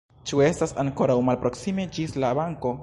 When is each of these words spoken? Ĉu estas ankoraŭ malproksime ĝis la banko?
Ĉu 0.29 0.39
estas 0.45 0.73
ankoraŭ 0.85 1.19
malproksime 1.29 1.87
ĝis 1.99 2.21
la 2.25 2.37
banko? 2.43 2.77